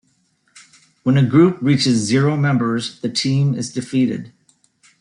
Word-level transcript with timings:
When 1.03 1.15
a 1.15 1.21
group 1.23 1.61
reaches 1.61 1.97
zero 1.99 2.35
members, 2.35 2.99
the 3.01 3.07
team 3.09 3.53
is 3.53 3.71
defeated. 3.71 4.33